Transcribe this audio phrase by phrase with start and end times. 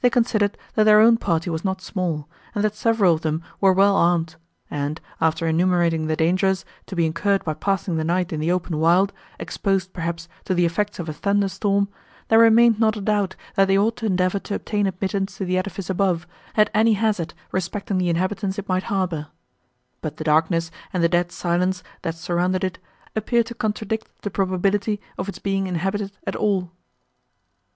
[0.00, 3.72] They considered, that their own party was not small, and that several of them were
[3.72, 4.34] well armed;
[4.68, 8.78] and, after enumerating the dangers, to be incurred by passing the night in the open
[8.80, 11.88] wild, exposed, perhaps, to the effects of a thunder storm,
[12.26, 15.56] there remained not a doubt, that they ought to endeavour to obtain admittance to the
[15.56, 16.26] edifice above,
[16.56, 19.28] at any hazard respecting the inhabitants it might harbour;
[20.00, 22.80] but the darkness, and the dead silence, that surrounded it,
[23.14, 26.72] appeared to contradict the probability of its being inhabited at all.